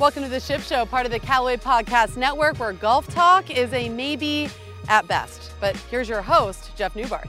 [0.00, 3.70] Welcome to the Ship Show, part of the Callaway Podcast Network, where golf talk is
[3.74, 4.48] a maybe
[4.88, 5.52] at best.
[5.60, 7.28] But here's your host, Jeff Neubarth.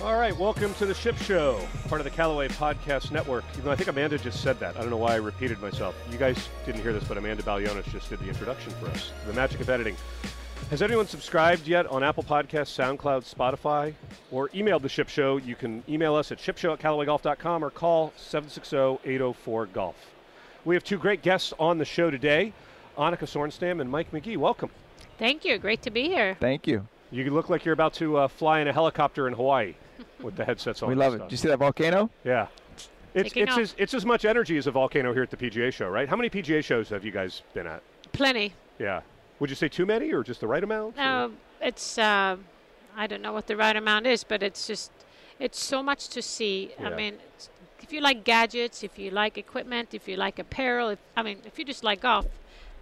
[0.00, 3.42] All right, welcome to the Ship Show, part of the Callaway Podcast Network.
[3.66, 4.76] I think Amanda just said that.
[4.76, 5.96] I don't know why I repeated myself.
[6.12, 9.10] You guys didn't hear this, but Amanda Balionis just did the introduction for us.
[9.26, 9.96] The magic of editing.
[10.70, 13.94] Has anyone subscribed yet on Apple Podcasts, SoundCloud, Spotify,
[14.30, 15.38] or emailed the Ship Show?
[15.38, 19.94] You can email us at shipshow at CallawayGolf.com or call 760-804-GOLF.
[20.64, 22.52] We have two great guests on the show today,
[22.98, 24.36] Annika Sorenstam and Mike McGee.
[24.36, 24.70] Welcome.
[25.18, 25.58] Thank you.
[25.58, 26.36] Great to be here.
[26.40, 26.86] Thank you.
[27.10, 29.74] You look like you're about to uh, fly in a helicopter in Hawaii
[30.20, 30.88] with the headsets on.
[30.88, 31.16] We love it.
[31.18, 31.28] stuff.
[31.28, 32.10] Did you see that volcano?
[32.24, 32.46] Yeah.
[33.12, 33.58] It's, Taking it's, off.
[33.58, 36.08] as, it's as much energy as a volcano here at the PGA show, right?
[36.08, 37.82] How many PGA shows have you guys been at?
[38.12, 38.52] Plenty.
[38.78, 39.00] Yeah.
[39.40, 40.94] Would you say too many or just the right amount?
[40.96, 42.36] or- No, it's uh,
[42.96, 44.92] I don't know what the right amount is, but it's just
[45.40, 46.70] it's so much to see.
[46.78, 46.88] Yeah.
[46.90, 47.48] I mean, it's-
[47.82, 51.38] if you like gadgets, if you like equipment, if you like apparel, if, I mean,
[51.44, 52.26] if you just like golf,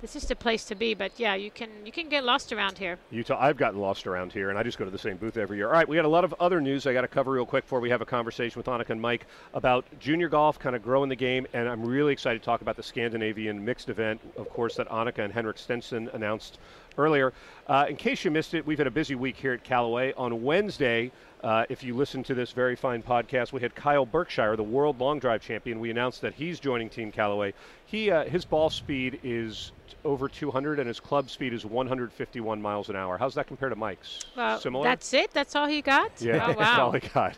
[0.00, 0.94] this is the place to be.
[0.94, 2.98] But yeah, you can you can get lost around here.
[3.10, 5.56] Utah, I've gotten lost around here, and I just go to the same booth every
[5.56, 5.66] year.
[5.66, 7.64] All right, we got a lot of other news I got to cover real quick
[7.64, 11.08] before we have a conversation with Annika and Mike about junior golf, kind of growing
[11.08, 14.76] the game, and I'm really excited to talk about the Scandinavian mixed event, of course,
[14.76, 16.58] that Annika and Henrik Stenson announced
[16.96, 17.32] earlier.
[17.66, 20.12] Uh, in case you missed it, we've had a busy week here at Callaway.
[20.14, 21.10] On Wednesday,
[21.42, 25.00] uh, if you listen to this very fine podcast, we had Kyle Berkshire, the world
[25.00, 25.78] long drive champion.
[25.78, 27.54] We announced that he's joining Team Callaway.
[27.86, 29.72] He uh, his ball speed is
[30.04, 33.18] over 200, and his club speed is 151 miles an hour.
[33.18, 34.20] How's that compare to Mike's?
[34.36, 34.84] Well, Similar.
[34.84, 35.30] that's it.
[35.32, 36.10] That's all he got.
[36.20, 37.36] yeah, Oh, that's all he got.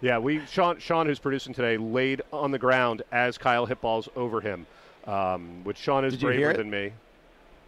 [0.00, 4.08] Yeah, we Sean Sean who's producing today laid on the ground as Kyle hit balls
[4.16, 4.66] over him,
[5.06, 6.92] um, which Sean is Did you hear braver than me.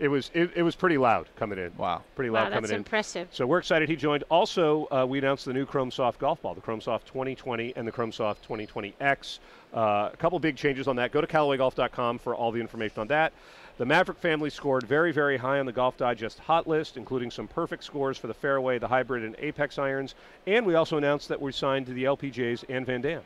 [0.04, 1.72] It was it, it was pretty loud coming in.
[1.78, 2.02] Wow.
[2.14, 2.76] Pretty loud wow, coming that's in.
[2.76, 3.28] impressive.
[3.30, 4.22] So we're excited he joined.
[4.30, 7.88] Also, uh, we announced the new Chrome Soft golf ball, the Chrome Soft 2020 and
[7.88, 9.38] the Chrome Soft 2020X.
[9.72, 11.10] Uh, a couple big changes on that.
[11.10, 13.32] Go to CallawayGolf.com for all the information on that.
[13.78, 17.48] The Maverick family scored very, very high on the Golf Digest hot list, including some
[17.48, 20.14] perfect scores for the fairway, the hybrid, and Apex irons.
[20.46, 23.22] And we also announced that we signed to the LPGA's Anne Van Dam.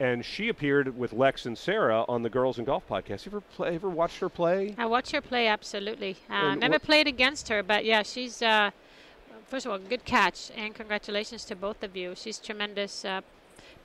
[0.00, 3.26] And she appeared with Lex and Sarah on the Girls in Golf podcast.
[3.26, 3.74] You ever play?
[3.74, 4.74] Ever watched her play?
[4.76, 6.16] I watch her play absolutely.
[6.28, 8.70] Uh, never played against her, but yeah, she's uh,
[9.46, 12.14] first of all good catch and congratulations to both of you.
[12.16, 13.20] She's tremendous uh,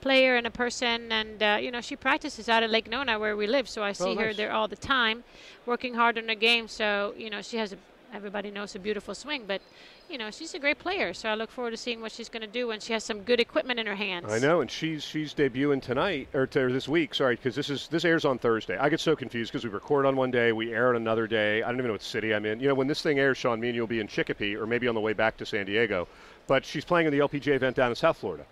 [0.02, 3.38] player and a person, and uh, you know she practices out at Lake Nona where
[3.38, 4.38] we live, so I see her nice.
[4.38, 5.24] there all the time,
[5.66, 6.68] working hard on her game.
[6.68, 7.78] So you know she has a
[8.14, 9.62] everybody knows a beautiful swing, but
[10.10, 11.14] you know she's a great player.
[11.14, 13.22] So I look forward to seeing what she's going to do when she has some
[13.22, 14.32] good equipment in her hands.
[14.32, 17.16] I know, and she's she's debuting tonight or to, this week.
[17.16, 18.78] Sorry, because this is this airs on Thursday.
[18.78, 21.64] I get so confused because we record on one day, we air on another day.
[21.64, 22.60] I don't even know what city I'm in.
[22.60, 24.88] You know, when this thing airs, Sean, me and you'll be in Chicopee or maybe
[24.88, 26.08] on the way back to San Diego.
[26.48, 28.46] But she's playing in the LPGA event down in South Florida.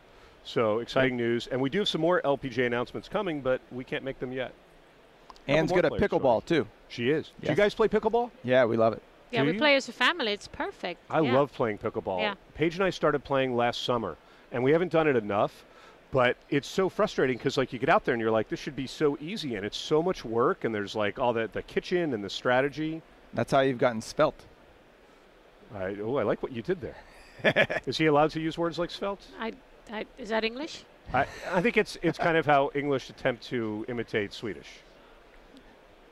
[0.44, 4.04] So exciting news, and we do have some more LPGA announcements coming, but we can't
[4.06, 4.54] make them yet.
[5.46, 6.68] Ann's more good at players, pickleball too.
[6.88, 7.32] She is.
[7.42, 8.32] Do you guys play pickleball?
[8.44, 9.02] Yeah, we love it.
[9.32, 9.60] Yeah, Do we you?
[9.60, 10.32] play as a family.
[10.32, 11.02] It's perfect.
[11.10, 11.34] I yeah.
[11.34, 12.22] love playing pickleball.
[12.22, 12.36] Yeah.
[12.56, 14.16] Paige and I started playing last summer,
[14.52, 15.66] and we haven't done it enough.
[16.10, 18.78] But it's so frustrating because like you get out there and you're like, this should
[18.78, 22.14] be so easy, and it's so much work, and there's like all the the kitchen
[22.14, 23.02] and the strategy.
[23.34, 24.46] That's how you've gotten spelt.
[25.76, 26.96] I, oh, I like what you did there.
[27.86, 29.20] is he allowed to use words like spelt?
[29.38, 29.52] I,
[29.92, 30.86] I, is that English?
[31.14, 34.70] I, I think it's it's kind of how English attempt to imitate Swedish.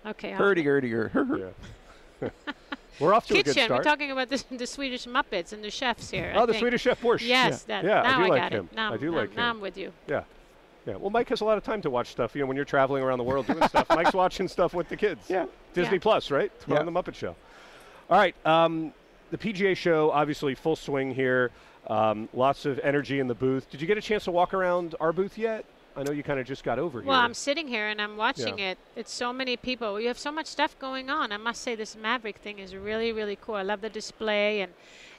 [0.05, 0.33] Okay.
[0.33, 1.53] I'll- Hurdy gurdy gur.
[2.21, 2.29] Yeah.
[2.99, 3.63] We're off to a good Kitchen.
[3.63, 3.83] We're start.
[3.83, 6.31] talking about the, the Swedish Muppets and the chefs here.
[6.35, 6.61] I oh, the think.
[6.61, 7.27] Swedish Chef Borscht.
[7.27, 7.81] Yes, yeah.
[7.81, 7.87] that.
[7.87, 8.69] Yeah, now I do like got him.
[8.71, 8.75] it.
[8.75, 9.55] Now, I do now, like now him.
[9.57, 9.91] I'm with you.
[10.07, 10.23] Yeah.
[10.85, 10.97] Yeah.
[10.97, 12.35] Well, Mike has a lot of time to watch stuff.
[12.35, 14.97] You know, when you're traveling around the world doing stuff, Mike's watching stuff with the
[14.97, 15.29] kids.
[15.29, 15.45] Yeah.
[15.73, 16.01] Disney Yeah.
[16.01, 16.51] Plus, right?
[16.61, 16.87] Tomorrow Yeah.
[16.87, 17.35] on the Muppet Show.
[18.09, 18.35] All right.
[18.45, 18.93] Um,
[19.31, 21.51] the PGA show, obviously full swing here.
[21.87, 23.69] Um, lots of energy in the booth.
[23.69, 25.65] Did you get a chance to walk around our booth yet?
[25.97, 27.07] I know you kind of just got over here.
[27.07, 28.71] Well, I'm sitting here and I'm watching Yeah.
[28.71, 28.77] it.
[28.95, 29.99] It's so many people.
[29.99, 31.31] You have so much stuff going on.
[31.31, 33.55] I must say, this Maverick thing is really, really cool.
[33.55, 34.73] I love the display and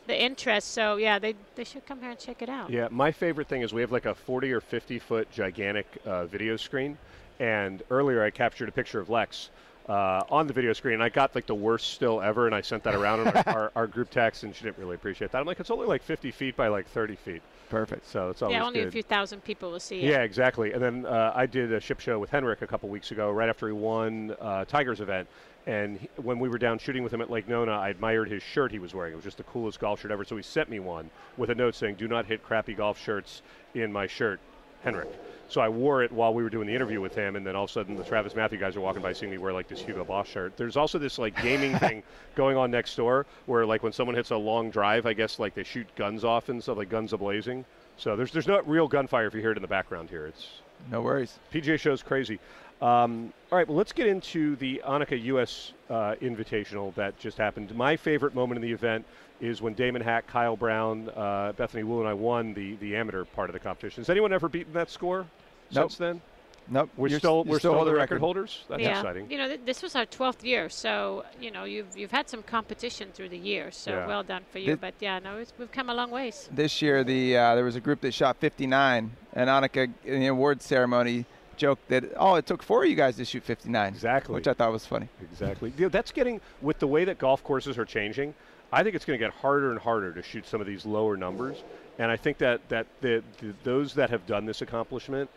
[0.06, 0.72] the interest.
[0.72, 2.70] So yeah, they they should come here and check it out.
[2.70, 6.26] Yeah, my favorite thing is we have like a 40 or 50 foot gigantic uh,
[6.26, 6.98] video screen.
[7.41, 9.50] And earlier I captured a picture of Lex
[9.88, 10.94] uh, on the video screen.
[10.94, 12.44] And I got like the worst still ever.
[12.46, 14.43] And I sent that around in our, our, our group text.
[14.44, 15.38] And she didn't really appreciate that.
[15.38, 17.43] I'm like, it's only like 50 feet by like 30 feet.
[17.68, 18.06] Perfect.
[18.06, 18.88] So it's always yeah, only good.
[18.88, 20.10] a few thousand people will see Yeah, it.
[20.10, 20.72] Yeah, exactly.
[20.72, 23.48] And then uh, I did a ship show with Henrik a couple weeks ago, right
[23.48, 25.28] after he won uh, Tiger's event.
[25.66, 28.42] And he, when we were down shooting with him at Lake Nona, I admired his
[28.42, 29.12] shirt he was wearing.
[29.12, 30.24] It was just the coolest golf shirt ever.
[30.24, 33.42] So he sent me one with a note saying, "Do not hit crappy golf shirts
[33.74, 34.38] in my shirt,
[34.82, 35.08] Henrik."
[35.49, 37.64] So I wore it while we were doing the interview with him, and then all
[37.64, 40.05] of a sudden the TravisMathew guys are walking by, seeing me wear like this Hugo
[40.05, 40.56] Boss shirt.
[40.56, 42.02] There's also this like gaming thing
[42.34, 45.55] going on next door, where like when someone hits a long drive, I guess like
[45.55, 47.64] they shoot guns off and stuff, like guns ablazing.
[47.96, 50.26] So there's there's no real gunfire if you hear it in the background here.
[50.26, 50.49] It's
[50.90, 51.38] No worries.
[51.52, 52.40] PGA Show's crazy.
[52.82, 55.73] Um, all right, well, let's get into the Annika U.S.
[55.88, 57.75] Uh, Invitational that just happened.
[57.75, 59.06] My favorite moment in the event
[59.41, 63.25] is when Damon Hack, Kyle Brown, uh, Bethany Wu, and I won the, the amateur
[63.25, 64.00] part of the competition.
[64.03, 65.27] Has anyone ever beaten that score
[65.73, 65.91] Nope.
[65.91, 66.21] since then?
[66.69, 66.91] Nope.
[66.97, 68.65] We're you're still s- you we're still, hold the the record holders.
[68.69, 68.99] That's yeah.
[68.99, 69.31] exciting.
[69.31, 72.43] You know, th- this was our 12th year, so you know you've you've had some
[72.43, 73.77] competition through the years.
[73.77, 74.06] So Yeah.
[74.06, 74.67] well done for you.
[74.73, 76.49] Did- but yeah, no, it's, we've come a long ways.
[76.53, 80.27] This year, the uh, there was a group that shot 59, and Annika in the
[80.27, 81.25] award ceremony
[81.56, 83.88] joked that oh, it took four of you guys to shoot 59.
[83.94, 84.35] Exactly.
[84.35, 85.09] Which I thought was funny.
[85.23, 85.73] Exactly.
[85.79, 88.35] You that's getting with the way that golf courses are changing.
[88.72, 91.16] I think it's going to get harder and harder to shoot some of these lower
[91.16, 91.62] numbers,
[91.98, 95.30] and I think that that the, the, those that have done this accomplishment,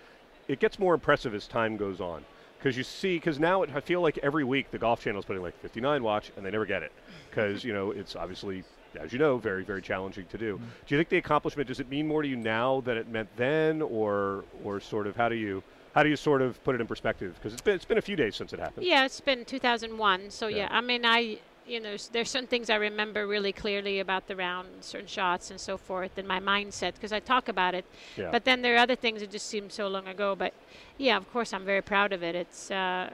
[0.48, 2.26] it gets more impressive as time goes on.
[2.58, 5.26] Because you see, because now it, I feel like every week the Golf Channel is
[5.26, 6.92] putting like 59 watch, and they never get it,
[7.30, 8.64] because you know it's obviously,
[9.00, 10.56] as you know, very very challenging to do.
[10.56, 10.66] Mm-hmm.
[10.88, 13.30] Do you think the accomplishment does it mean more to you now than it meant
[13.38, 16.82] then, or or sort of how do you how do you sort of put it
[16.82, 17.36] in perspective?
[17.36, 18.86] Because it's been it's been a few days since it happened.
[18.86, 20.30] Yeah, it's been 2001.
[20.32, 20.58] So Yeah.
[20.58, 21.40] yeah, I mean, I
[21.70, 25.60] you know, there's certain things I remember really clearly about the round, certain shots and
[25.60, 27.86] so forth, and my mindset because I talk about it.
[28.18, 28.32] Yeah.
[28.32, 30.36] But then there are other things that just seem so long ago.
[30.36, 30.54] But
[30.98, 32.36] yeah, of course, I'm very proud of it.
[32.36, 33.12] It's uh,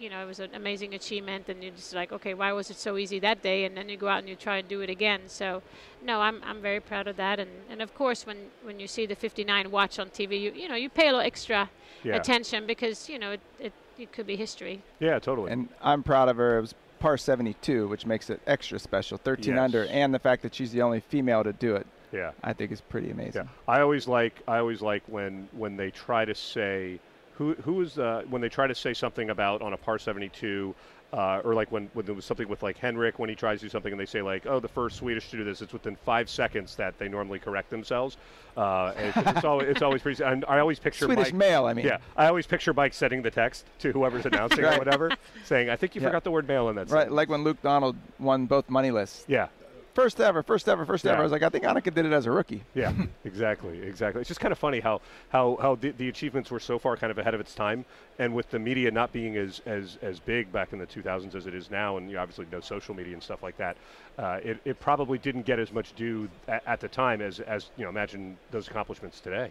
[0.00, 2.76] you know, it was an amazing achievement, and you're just like, okay, why was it
[2.76, 3.64] so easy that day?
[3.64, 5.22] And then you go out and you try and do it again.
[5.26, 5.62] So,
[6.04, 7.38] no, I'm I'm very proud of that.
[7.38, 10.68] And and of course, when when you see the 59 watch on TV, you you
[10.68, 11.70] know, you pay a little extra
[12.02, 12.16] yeah.
[12.16, 14.82] attention because you know it, it it could be history.
[14.98, 15.52] Yeah, totally.
[15.52, 16.58] And I'm proud of her.
[16.58, 19.18] It was par 72, which makes it extra special.
[19.18, 19.60] 13 Yes.
[19.62, 22.32] under, and the fact that she's the only female to do it, yeah.
[22.42, 23.44] I think is pretty amazing.
[23.44, 27.00] Yeah, I always like I always like when when they try to say
[27.34, 30.74] who who is uh, when they try to say something about on a par 72
[31.12, 33.66] uh, or like when when there was something with like Henrik when he tries to
[33.66, 35.96] do something and they say like oh the first Swedish to do this it's within
[35.96, 38.16] five seconds that they normally correct themselves
[38.56, 41.64] uh, and it's, it's always it's always pretty and I always picture Swedish Mike, male,
[41.66, 41.86] I mean.
[41.86, 45.10] yeah I always picture Mike sending the text to whoever's announcing or whatever
[45.44, 46.08] saying I think you Yeah.
[46.08, 48.90] forgot the word male in that Right, sentence." like when Luke Donald won both money
[48.90, 49.24] lists.
[49.28, 49.48] yeah
[49.98, 51.10] First ever, first ever, first Yeah.
[51.10, 51.22] ever.
[51.22, 52.62] I was like, I think Annika did it as a rookie.
[52.74, 52.92] Yeah,
[53.24, 54.20] exactly, exactly.
[54.20, 55.00] It's just kind of funny how
[55.30, 57.84] how how the, the achievements were so far kind of ahead of its time,
[58.16, 61.46] and with the media not being as as as big back in the 2000s as
[61.48, 63.76] it is now, and you know, obviously no social media and stuff like that,
[64.18, 67.72] uh, it it probably didn't get as much due at, at the time as as
[67.76, 69.50] you know imagine those accomplishments today.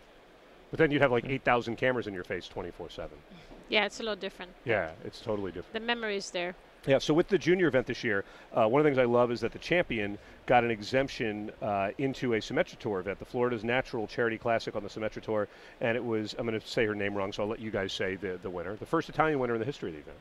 [0.71, 3.09] But then you'd have like 8,000 cameras in your face 24/7.
[3.67, 4.51] Yeah, it's a little different.
[4.63, 5.73] Yeah, it's totally different.
[5.73, 6.55] The memory is there.
[6.87, 8.23] Yeah, so with the junior event this year,
[8.53, 11.89] uh, one of the things I love is that the champion got an exemption uh,
[11.97, 15.49] into a Symetra Tour event, the Florida's Natural Charity Classic on the Symetra Tour,
[15.81, 17.91] and it was, I'm going to say her name wrong, so I'll let you guys
[17.91, 20.17] say the, the winner, the first Italian winner in the history of the event.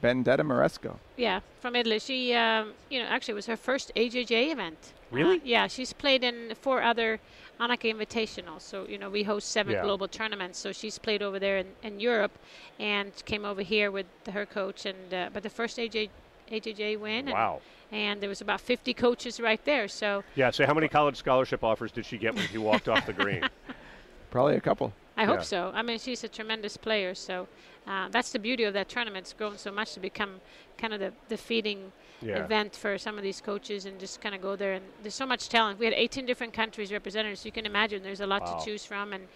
[0.00, 0.98] Benedetta Moresco.
[1.16, 1.98] Yeah, from Italy.
[1.98, 4.92] She, um, you know, actually it was her first AJGA event.
[5.10, 5.36] Really?
[5.36, 7.20] Uh, yeah, she's played in four other
[7.60, 8.60] Annika Invitational.
[8.60, 9.82] So, you know, we host seven Yeah.
[9.82, 10.58] global tournaments.
[10.58, 12.32] So she's played over there in, in Europe
[12.78, 14.84] and came over here with her coach.
[14.86, 16.10] And uh, But the first AJ,
[16.50, 17.26] AJGA win.
[17.26, 17.60] Wow.
[17.90, 19.88] And, and there was about 50 coaches right there.
[19.88, 23.06] So Yeah, so how many college scholarship offers did she get when she walked off
[23.06, 23.42] the green?
[24.30, 24.92] Probably a couple.
[25.16, 25.28] I Yeah.
[25.28, 25.70] hope so.
[25.72, 27.14] I mean, she's a tremendous player.
[27.14, 27.46] So
[27.86, 29.24] uh, that's the beauty of that tournament.
[29.26, 30.40] It's grown so much to become
[30.78, 31.92] kind of the, the feeding
[32.22, 32.44] Yeah.
[32.44, 34.72] event for some of these coaches and just kind of go there.
[34.74, 35.78] And there's so much talent.
[35.78, 38.58] We had 18 different countries represented, so you can imagine there's a lot Wow.
[38.58, 39.12] to choose from.
[39.12, 39.28] And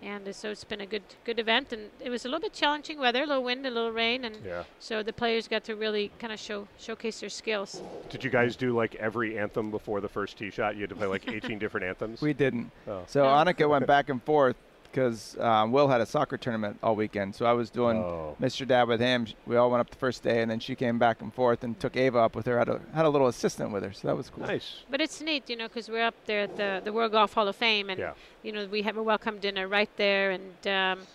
[0.00, 1.72] and uh, so it's been a good good event.
[1.72, 4.36] And it was a little bit challenging weather, a little wind, a little rain, and
[4.46, 4.62] Yeah.
[4.78, 7.82] so the players got to really kind of show showcase their skills.
[8.08, 10.76] Did you guys do like every anthem before the first tee shot?
[10.76, 12.22] You had to play like 18 different anthems?
[12.22, 12.70] We didn't.
[12.86, 13.02] Oh.
[13.08, 13.28] So No.
[13.30, 14.54] Annika went back and forth
[14.90, 17.34] because um, Will had a soccer tournament all weekend.
[17.34, 18.36] So I was doing Oh.
[18.40, 18.66] Mr.
[18.66, 19.26] Dad with him.
[19.46, 21.78] We all went up the first day, and then she came back and forth and
[21.78, 22.58] took Ava up with her.
[22.58, 24.46] Had a had a little assistant with her, so that was cool.
[24.46, 24.82] Nice.
[24.90, 27.48] But it's neat, you know, because we're up there at the, the World Golf Hall
[27.48, 28.12] of Fame, and Yeah.
[28.42, 31.06] you know we have a welcome dinner right there, and um,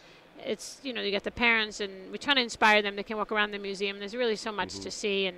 [0.46, 2.96] it's you know you get the parents, and we're trying to inspire them.
[2.96, 4.00] They can walk around the museum.
[4.00, 4.84] There's really so much Mm-hmm.
[4.84, 5.38] to see, and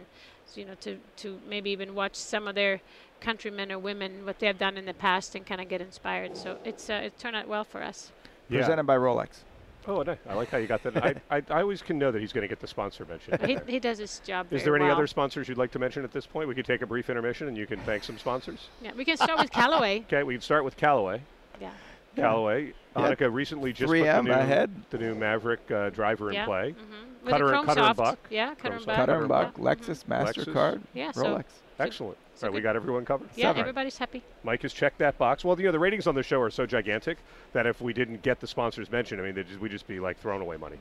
[0.56, 2.82] you know to to maybe even watch some of their
[3.22, 6.36] countrymen or women what they have done in the past and kind of get inspired.
[6.38, 8.12] So it's uh, it turned out well for us.
[8.50, 8.60] Yeah.
[8.60, 9.44] Presented by Rolex.
[9.88, 10.18] Oh, nice.
[10.28, 10.98] I like how you got that.
[10.98, 13.38] I, I, I always can know that he's going to get the sponsor mention.
[13.48, 14.52] He, he does his job.
[14.52, 14.96] Is there any well.
[14.96, 16.48] other sponsors you'd like to mention at this point?
[16.48, 18.70] We could take a brief intermission and you can thank some sponsors.
[18.82, 20.00] Yeah, we can start with Callaway.
[20.08, 21.22] Okay, we can start with Callaway.
[21.62, 21.72] Yeah.
[22.16, 22.68] Callaway.
[22.68, 22.72] Yeah.
[22.96, 24.72] Annika recently just put the 3M new, ahead.
[24.90, 26.42] the new Maverick uh, driver yeah.
[26.42, 26.72] in play.
[26.72, 27.30] Mm-hmm.
[27.30, 28.20] Cutter- with the Chrome Cutter and Buck.
[28.30, 28.96] Yeah, Cutter and Buck.
[28.96, 29.56] Cutter and Buck.
[29.56, 29.94] Buck, Yeah.
[29.94, 30.46] Lexus, Lexus.
[30.46, 31.44] Mastercard, Yeah, so Rolex.
[31.80, 32.18] Excellent.
[32.36, 33.30] so All right, we got everyone covered.
[33.36, 33.62] Yeah, Seven.
[33.62, 34.24] everybody's happy.
[34.44, 35.44] Mike has checked that box.
[35.44, 37.18] Well, you know, the ratings on the show are so gigantic
[37.54, 40.20] that if we didn't get the sponsors mentioned, I mean, just, we'd just be like
[40.20, 40.78] throwing away money.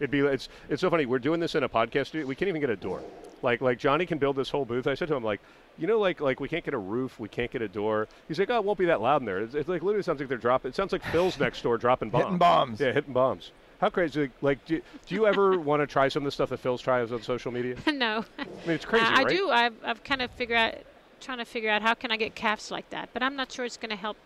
[0.00, 1.06] It'd be it's it's so funny.
[1.06, 2.26] We're doing this in a podcast studio.
[2.26, 3.00] We can't even get a door.
[3.42, 4.88] Like like Johnny can build this whole booth.
[4.88, 5.40] I said to him like,
[5.78, 8.08] you know, like like we can't get a roof, we can't get a door.
[8.26, 9.38] He's like, oh, it won't be that loud in there.
[9.40, 10.70] It's, it's like literally sounds like they're dropping.
[10.70, 12.24] It sounds like Phil's next door dropping bombs.
[12.24, 12.80] Hitting bombs.
[12.80, 13.52] Yeah, hitting bombs.
[13.82, 14.30] How crazy!
[14.42, 17.10] Like, do, do you ever want to try some of the stuff that Phil's tries
[17.10, 17.74] on social media?
[17.92, 18.24] no.
[18.38, 19.26] I mean, it's crazy, Uh, right?
[19.26, 19.50] I do.
[19.50, 20.74] I've, I've kind of figured out,
[21.20, 23.08] trying to figure out how can I get calves like that.
[23.12, 24.16] But I'm not sure it's going to help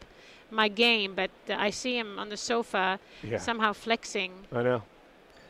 [0.50, 1.14] my game.
[1.14, 3.38] But uh, I see him on the sofa Yeah.
[3.38, 4.32] somehow flexing.
[4.52, 4.82] I know.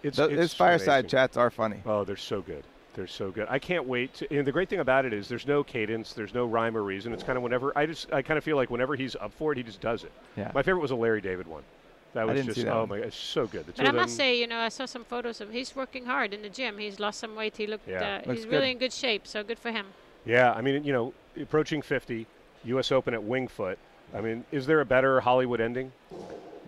[0.04, 1.08] It's, Th- it's his fireside amazing.
[1.10, 1.82] chats are funny.
[1.84, 2.62] Oh, they're so good.
[2.94, 3.48] They're so good.
[3.50, 4.14] I can't wait.
[4.14, 6.82] To, and the great thing about it is there's no cadence, there's no rhyme or
[6.84, 7.12] reason.
[7.12, 9.50] It's kind of whenever I just I kind of feel like whenever he's up for
[9.52, 10.12] it, he just does it.
[10.36, 10.52] Yeah.
[10.54, 11.64] My favorite was a Larry David one.
[12.16, 12.88] That was didn't just see that oh one.
[12.88, 13.66] my, God, it's so good.
[13.66, 16.34] The But I must say, you know, I saw some photos of he's working hard
[16.34, 16.78] in the gym.
[16.78, 17.56] He's lost some weight.
[17.56, 17.86] He looked.
[17.88, 18.00] Yeah.
[18.24, 18.52] Uh, Looks he's good.
[18.52, 19.26] really in good shape.
[19.26, 19.86] So good for him.
[20.24, 20.52] yeah.
[20.52, 22.26] I mean, you know, approaching 50,
[22.64, 22.90] U.S.
[22.90, 23.78] Open at Winged Foot.
[24.14, 25.92] I mean, is there a better Hollywood ending?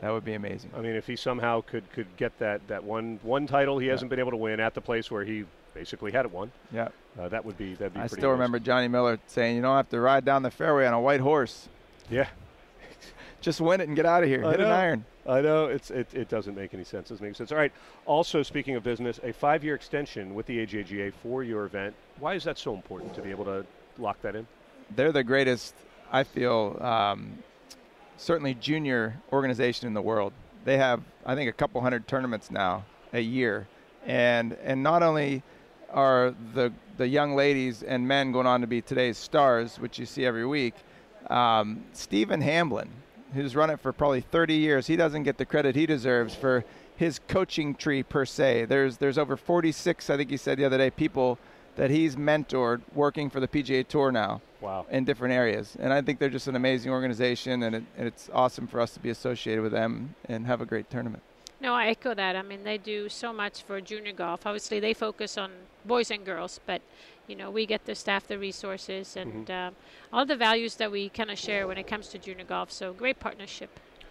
[0.00, 0.70] That would be amazing.
[0.76, 4.10] I mean, if he somehow could could get that that one one title he hasn't
[4.10, 6.88] been able to win at the place where he basically had it won, Yeah.
[7.18, 7.98] uh, that would be that'd be.
[7.98, 8.32] I pretty still amazing.
[8.32, 11.20] remember Johnny Miller saying, "You don't have to ride down the fairway on a white
[11.20, 11.68] horse.
[12.10, 12.28] Yeah.
[13.40, 14.44] Just win it and get out of here.
[14.44, 17.10] I Hit an iron." I know it's it, it doesn't make any sense.
[17.10, 17.52] Doesn't make sense.
[17.52, 17.72] All right.
[18.06, 21.94] Also, speaking of business, a five-year extension with the AJGA for your event.
[22.18, 23.66] Why is that so important to be able to
[23.98, 24.46] lock that in?
[24.96, 25.74] They're the greatest,
[26.10, 27.38] I feel, um,
[28.16, 30.32] certainly junior organization in the world.
[30.64, 33.68] They have, I think, a couple hundred tournaments now a year,
[34.06, 35.42] and and not only
[35.90, 40.06] are the the young ladies and men going on to be today's stars, which you
[40.06, 40.74] see every week.
[41.28, 42.88] Um, Stephen Hamblin,
[43.34, 46.64] who's run it for probably 30 years, he doesn't get the credit he deserves for
[46.96, 48.64] his coaching tree per se.
[48.66, 51.38] There's there's over 46, I think he said the other day, people
[51.76, 54.84] that he's mentored working for the PGA Tour now Wow.
[54.90, 55.76] in different areas.
[55.78, 58.92] And I think they're just an amazing organization, and, it, and it's awesome for us
[58.94, 61.22] to be associated with them and have a great tournament.
[61.60, 62.34] No, I echo that.
[62.34, 64.44] I mean, they do so much for junior golf.
[64.44, 65.52] Obviously, they focus on
[65.84, 66.82] boys and girls, but
[67.28, 69.76] you know, we get the staff, the resources, and um,
[70.12, 72.72] all the values that we kind of share when it comes to junior golf.
[72.72, 73.70] So, great partnership.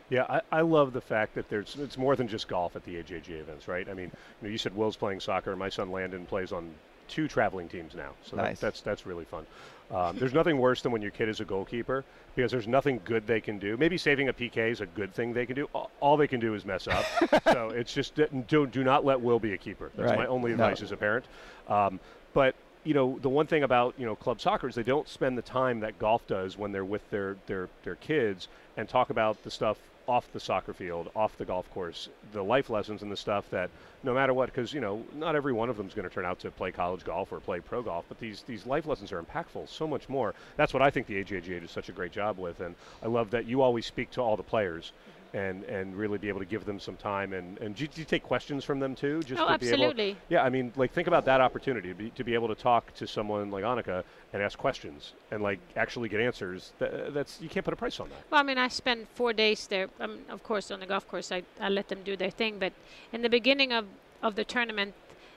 [0.10, 2.96] Yeah, I, I love the fact that there's it's more than just golf at the
[2.96, 3.90] AJGA events, right?
[3.90, 4.06] I mean,
[4.42, 6.70] you know, you said Will's playing soccer, and my son Landon plays on
[7.10, 8.60] two traveling teams now, so that- Nice.
[8.60, 9.46] that's that's really fun.
[9.90, 12.04] Um, there's nothing worse than when your kid is a goalkeeper
[12.36, 13.78] because there's nothing good they can do.
[13.78, 15.70] Maybe saving a PK is a good thing they can do.
[15.74, 17.06] All, all they can do is mess up.
[17.54, 18.14] so it's just
[18.50, 19.90] do, do not let Will be a keeper.
[19.96, 20.20] That's Right.
[20.20, 20.56] my only No.
[20.56, 21.24] advice as a parent.
[21.70, 22.02] Um,
[22.34, 22.54] but
[22.88, 25.41] you know, the one thing about you know club soccer is they don't spend the
[25.41, 29.51] time that golf does when they're with their their their kids and talk about the
[29.51, 29.77] stuff
[30.08, 33.70] off the soccer field, off the golf course, the life lessons and the stuff that
[34.03, 36.25] no matter what, because you know not every one of them is going to turn
[36.25, 39.22] out to play college golf or play pro golf, but these these life lessons are
[39.22, 40.34] impactful so much more.
[40.56, 43.32] That's what I think the AJGA does such a great job with, and I love
[43.32, 44.94] that you always speak to all the players.
[45.34, 48.24] And, and really be able to give them some time and, and do you, take
[48.24, 49.22] questions from them too?
[49.24, 50.17] Just Oh, to be able, absolutely.
[50.29, 52.93] yeah, I mean, like think about that opportunity to be, to be able to talk
[52.96, 54.03] to someone like Annika
[54.34, 56.72] and ask questions and like actually get answers.
[56.79, 58.19] That, that's you can't put a price on that.
[58.31, 59.89] Well, I mean, I spent four days there.
[60.00, 62.57] Um, of course, on the golf course, I, I let them do their thing.
[62.57, 62.74] But
[63.12, 63.86] in the beginning of,
[64.24, 64.93] of the tournament,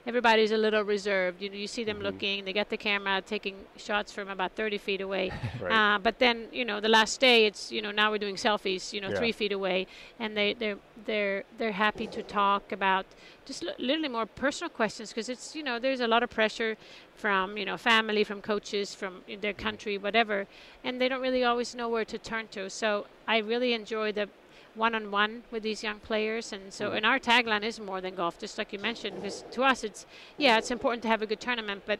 [0.06, 1.40] everybody's a little reserved.
[1.42, 2.44] You know, you see them looking.
[2.44, 5.30] They got the camera taking shots from about 30 feet away.
[5.60, 5.94] Right.
[5.94, 8.92] Uh, but then, you know, the last day, it's you know now we're doing selfies.
[8.94, 9.18] You know, Yeah.
[9.18, 9.86] three feet away,
[10.18, 13.04] and they they're they're they're happy to talk about
[13.44, 16.76] just li- literally more personal questions because it's you know there's a lot of pressure
[17.14, 20.46] from you know family, from coaches, from their country, whatever,
[20.82, 22.70] and they don't really always know where to turn to.
[22.70, 24.28] So I really enjoy the
[24.74, 26.52] one-on-one with these young players.
[26.52, 29.62] And so and our tagline is more than golf just like you mentioned because to
[29.62, 30.06] us it's
[30.38, 31.98] yeah it's important to have a good tournament but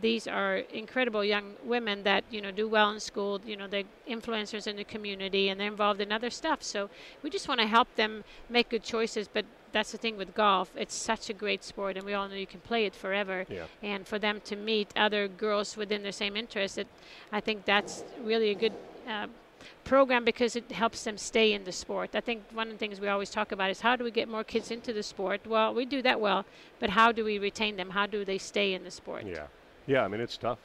[0.00, 3.84] these are incredible young women that you know do well in school you know they're
[4.08, 6.62] influencers in the community and they're involved in other stuff.
[6.62, 6.90] So
[7.22, 10.70] we just want to help them make good choices but that's the thing with golf
[10.76, 13.46] it's such a great sport and we all know you can play it forever.
[13.48, 13.64] Yeah.
[13.82, 16.86] and for them to meet other girls within their same interest it,
[17.32, 18.72] i think that's really a good
[19.08, 19.26] uh,
[19.84, 22.10] program because it helps them stay in the sport.
[22.14, 24.28] I think one of the things we always talk about is how do we get
[24.28, 25.46] more kids into the sport?
[25.46, 26.44] Well, we do that well,
[26.80, 27.90] but how do we retain them?
[27.90, 29.24] How do they stay in the sport?
[29.26, 29.46] Yeah,
[29.86, 30.04] yeah.
[30.04, 30.58] I mean, it's tough.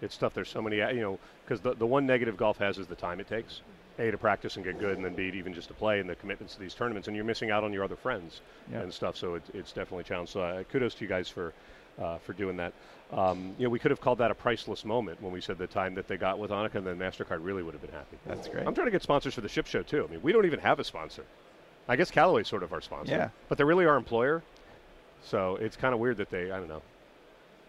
[0.00, 0.34] It's tough.
[0.34, 2.96] There's so many, uh, you know, because the the one negative golf has is the
[2.96, 3.60] time it takes.
[3.98, 6.14] A to practice and get good, and then B even just to play and the
[6.16, 8.80] commitments to these tournaments, and you're missing out on your other friends Yeah.
[8.80, 9.16] and stuff.
[9.18, 10.30] So it, it's definitely a challenge.
[10.30, 11.52] So uh, kudos to you guys for
[12.00, 12.72] uh, for doing that.
[13.12, 15.66] Um, you know, we could have called that a priceless moment when we said the
[15.66, 18.16] time that they got with Annika, and then Mastercard really would have been happy.
[18.26, 18.66] That's great.
[18.66, 20.06] I'm trying to get sponsors for the ship show too.
[20.08, 21.24] I mean, we don't even have a sponsor.
[21.88, 23.12] I guess Callaway's sort of our sponsor.
[23.12, 23.28] Yeah.
[23.48, 24.42] But they're really our employer.
[25.24, 26.82] So it's kind of weird that they, I don't know.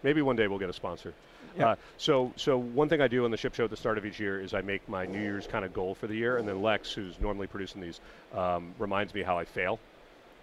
[0.02, 1.14] Maybe one day we'll get a sponsor.
[1.56, 1.70] Yeah.
[1.70, 4.04] Uh, so, so one thing I do on the ship show at the start of
[4.04, 6.48] each year is I make my New Year's kind of goal for the year, and
[6.48, 8.00] then Lex, who's normally producing these,
[8.32, 9.78] um, reminds me how I fail.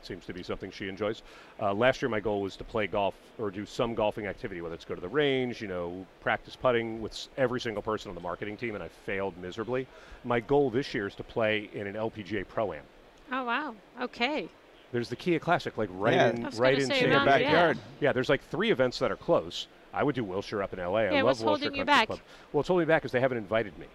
[0.06, 1.22] Seems to be something she enjoys.
[1.62, 4.76] Uh, last year, my goal was to play golf or do some golfing activity, whether
[4.76, 8.22] it's go to the range, you know, practice putting with every single person on the
[8.22, 9.88] marketing team, and I failed miserably.
[10.24, 12.84] My goal this year is to play in an LPGA Pro Am.
[13.32, 13.76] Oh wow.
[14.02, 14.50] Okay.
[14.92, 16.30] There's the Kia Classic, like right Yeah.
[16.32, 17.78] in right in say in your around- backyard.
[18.02, 19.68] Yeah, there's like three events that are close.
[19.94, 21.00] I would do Wilshire up in LA.
[21.00, 22.08] I Yeah, love what's Wilshire holding you back?
[22.08, 22.20] Club.
[22.52, 23.88] Well, it's holding me back because they haven't invited me.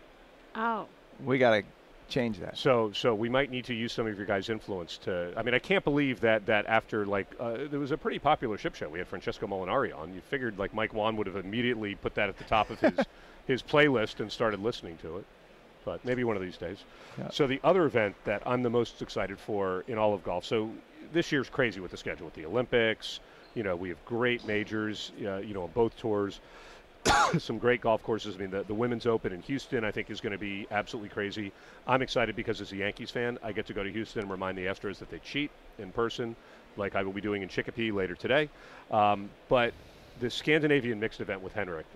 [0.54, 0.86] Oh.
[1.24, 1.62] We got to
[2.08, 2.56] change that.
[2.56, 5.32] So, so we might need to use some of your guys' influence to.
[5.36, 8.58] I mean, I can't believe that that after like uh, there was a pretty popular
[8.58, 8.88] ship show.
[8.88, 10.14] We had Francesco Molinari on.
[10.14, 12.98] You figured like Mike Whan would have immediately put that at the top of his
[13.46, 15.24] his playlist and started listening to it.
[15.84, 16.78] But maybe one of these days.
[17.16, 17.30] Yeah.
[17.30, 20.44] So the other event that I'm the most excited for in all of golf.
[20.44, 20.70] So
[21.12, 23.20] this year's crazy with the schedule with the Olympics.
[23.54, 25.12] You know, we have great majors.
[25.24, 26.40] Uh, you know, on both tours.
[27.38, 28.34] some great golf courses.
[28.36, 31.08] I mean, the, the Women's Open in Houston, I think, is going to be absolutely
[31.08, 31.52] crazy.
[31.86, 34.58] I'm excited because as a Yankees fan, I get to go to Houston and remind
[34.58, 36.36] the Astros that they cheat in person,
[36.76, 38.48] like I will be doing in Chicopee later today.
[38.90, 39.72] Um, but
[40.20, 41.86] the Scandinavian mixed event with Henrik,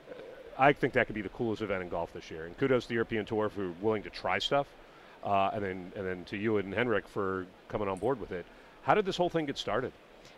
[0.58, 2.46] I think that could be the coolest event in golf this year.
[2.46, 4.66] And kudos to the European Tour for willing to try stuff,
[5.24, 8.44] uh, and then and then to you and Henrik for coming on board with it.
[8.82, 9.92] How did this whole thing get started?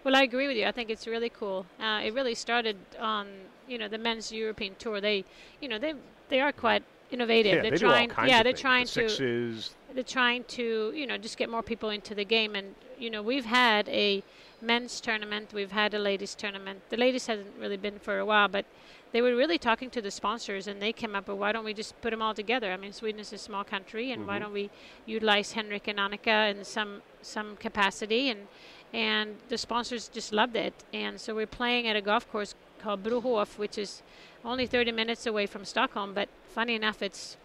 [0.04, 0.66] Well, I agree with you.
[0.66, 1.66] I think it's really cool.
[1.80, 3.28] Uh, it really started on
[3.68, 5.00] you know the men's European tour.
[5.00, 5.25] They,
[5.61, 5.94] you know, they
[6.28, 7.54] they are quite innovative.
[7.56, 8.61] yeah, they're they trying, do all kinds yeah, of they're things.
[8.61, 9.75] trying the to sixes.
[9.94, 12.56] they're trying to you know just get more people into the game.
[12.56, 14.23] And you know we've had a
[14.61, 16.80] men's tournament, we've had a ladies tournament.
[16.90, 18.64] The ladies hasn't really been for a while, but
[19.12, 21.75] they were really talking to the sponsors, and they came up with why don't we
[21.75, 22.73] just put them all together?
[22.73, 24.40] I mean, Sweden is a small country, and why Mhm.
[24.40, 24.71] don't we
[25.06, 28.49] utilize Henrik and Annika in some some capacity and
[28.92, 30.75] and the sponsors just loved it.
[30.92, 34.02] And so we're playing at a golf course called Bro Hof, which is
[34.44, 36.14] only 30 minutes away from Stockholm.
[36.14, 37.37] But funny enough, it's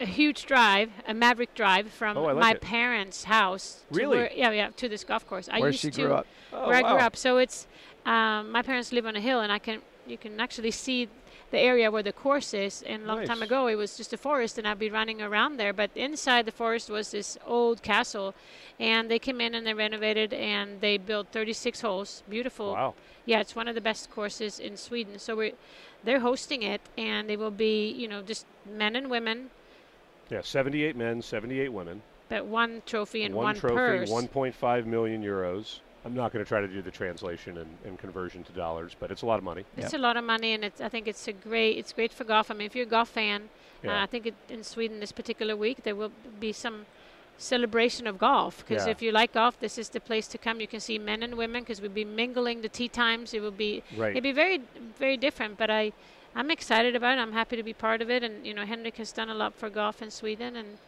[0.00, 2.60] a huge drive, a Maverick drive from Oh, like my it.
[2.60, 3.84] parents' house.
[3.92, 4.16] To Really?
[4.18, 5.48] where, yeah, yeah, to this golf course.
[5.50, 6.26] I Where used she to grew up.
[6.52, 7.16] Oh, where I grew up.
[7.16, 7.66] So it's
[8.04, 11.08] um, my parents live on a hill, and I can you can actually see
[11.52, 12.82] the area where the course is.
[12.82, 15.58] And a long time ago, it was just a forest, and I'd be running around
[15.58, 15.72] there.
[15.72, 18.34] But inside the forest was this old castle,
[18.80, 22.22] and they came in and they renovated, and they built 36 holes.
[22.28, 22.72] Beautiful.
[22.72, 22.94] Wow.
[23.26, 25.18] Yeah, it's one of the best courses in Sweden.
[25.18, 25.52] So we,
[26.02, 29.50] they're hosting it, and it will be you know just men and women,
[30.30, 32.02] Yeah, 78 men, 78 women.
[32.30, 34.10] but one trophy and one, one, trophy, purse.
[34.10, 35.80] 1.5 million euros.
[36.04, 39.10] I'm not going to try to do the translation and, and conversion to dollars, but
[39.10, 39.64] it's a lot of money.
[39.76, 41.76] It's a lot of money, and it's, I think it's a great.
[41.78, 42.50] It's great for golf.
[42.50, 43.50] I mean, if you're a golf fan,
[43.82, 44.00] Yeah.
[44.00, 46.86] uh, I think it, in Sweden this particular week there will be some
[47.38, 48.92] celebration of golf because Yeah.
[48.92, 50.60] if you like golf, this is the place to come.
[50.60, 53.34] You can see men and women because we'll be mingling the tea times.
[53.34, 54.10] It will be Right.
[54.10, 54.60] it'll be very
[54.98, 55.56] very different.
[55.58, 55.92] But I
[56.34, 57.20] I'm excited about it.
[57.20, 59.54] I'm happy to be part of it, and you know Henrik has done a lot
[59.54, 60.78] for golf in Sweden, and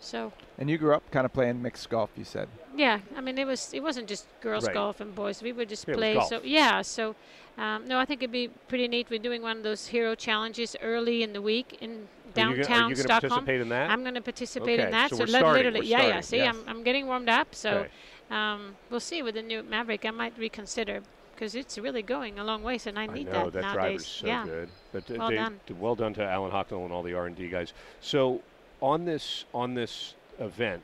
[0.00, 2.48] so And you grew up kind of playing mixed golf, you said.
[2.78, 4.74] Yeah, I mean it was it wasn't just girls Right.
[4.74, 5.42] golf and boys.
[5.42, 6.20] We would just Yeah, play.
[6.28, 7.14] So yeah, so
[7.58, 9.08] um, no, I think it'd be pretty neat.
[9.10, 12.88] We're doing one of those hero challenges early in the week in downtown gonna- are
[12.90, 13.30] you Stockholm.
[13.30, 13.90] participate in that?
[13.90, 15.10] I'm going to participate in that.
[15.10, 16.20] so So, let- starting, literally, we're yeah, yeah.
[16.20, 16.54] See, yes.
[16.54, 17.54] I'm I'm getting warmed up.
[17.54, 17.88] So Okay.
[18.30, 20.04] um, we'll see with the new Maverick.
[20.06, 21.02] I might reconsider
[21.34, 23.74] because it's really going a long ways, and I I need know that, that nowadays.
[23.74, 24.44] driver's so yeah.
[24.44, 24.68] good.
[24.92, 25.60] But Well they, done.
[25.84, 27.72] well done to Alan Hocknell and all the R and D guys.
[28.00, 28.40] So
[28.80, 30.82] on this on this event,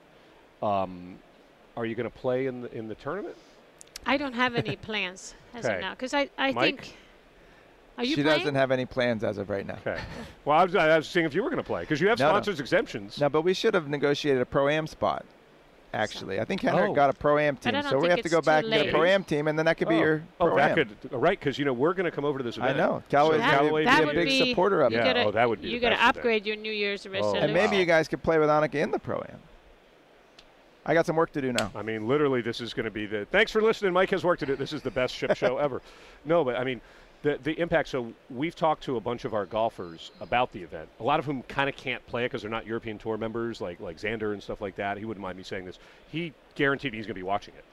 [0.63, 1.19] um,
[1.77, 3.37] are you going to play in the in the tournament?
[4.07, 5.75] I don't have any plans as Okay.
[5.77, 6.83] of now because I I Mike?
[6.85, 6.97] think.
[7.97, 8.39] Are you she playing?
[8.41, 9.79] doesn't have any plans as of right now.
[9.87, 10.01] Okay.
[10.45, 12.19] well, I was, I was seeing if you were going to play because you have
[12.19, 12.31] No, no.
[12.33, 13.21] sponsors exemptions.
[13.21, 15.25] No, but we should have negotiated a pro am spot.
[15.93, 16.93] Actually, I think Henrik Oh.
[16.93, 18.91] got a pro am team, so we have to go too back and get a
[18.91, 20.89] pro am team, and then that could be oh, your oh, pro that am.
[20.89, 22.75] could right because you know we're going to come over to this event.
[22.75, 25.05] I know Callaway's That- going to that be a big be- supporter of you Yeah,
[25.05, 25.15] it.
[25.15, 26.17] gotta, oh, that would be the You got to best event.
[26.17, 27.11] upgrade your New Year's oh.
[27.11, 27.45] resolution.
[27.45, 27.79] And maybe Wow.
[27.79, 29.39] you guys could play with Annika in the pro am.
[30.87, 31.71] I got some work to do now.
[31.75, 33.27] I mean, literally, this is going to be the.
[33.31, 33.93] Thanks for listening.
[33.93, 34.57] Mike has work to do.
[34.57, 35.81] This is the best ship show ever.
[36.25, 36.81] No, but I mean,
[37.23, 37.89] the the impact.
[37.89, 40.89] So we've talked to a bunch of our golfers about the event.
[41.01, 43.61] A lot of whom kind of can't play it because they're not European Tour members,
[43.61, 44.99] like like Xander and stuff like that.
[44.99, 45.79] He wouldn't mind me saying this.
[46.11, 47.65] He guaranteed he's going to be watching it.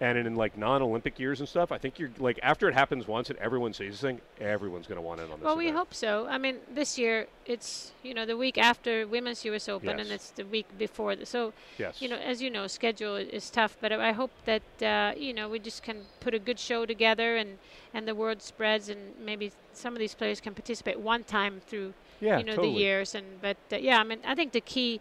[0.00, 3.30] And in, like non-Olympic years and stuff, I think you're like after it happens once
[3.30, 5.44] and everyone sees this thing, everyone's going to want in on this.
[5.44, 5.78] Well, we event.
[5.78, 6.28] hope so.
[6.30, 9.68] I mean, this year it's you know the week after Women's U.S.
[9.68, 10.00] Open, Yes.
[10.00, 11.16] and it's the week before.
[11.16, 12.00] The, so Yes.
[12.00, 13.76] you know, as you know, schedule is tough.
[13.80, 17.36] But I hope that uh, you know we just can put a good show together,
[17.36, 17.58] and
[17.92, 21.92] and the word spreads, and maybe some of these players can participate one time through
[22.20, 22.74] yeah, you know totally.
[22.74, 23.16] the years.
[23.16, 25.00] And but uh, yeah, I mean, I think the key.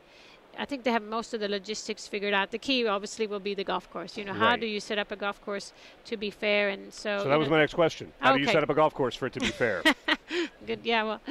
[0.57, 2.51] I think they have most of the logistics figured out.
[2.51, 4.17] The key, obviously, will be the golf course.
[4.17, 5.73] You know, how do you set up a golf course
[6.05, 6.69] to be fair?
[6.69, 8.11] And so, So that was know- my next question.
[8.19, 9.83] How do you set up a golf course for it to be fair?
[10.67, 10.79] Good.
[10.83, 11.03] Yeah.
[11.03, 11.21] Well,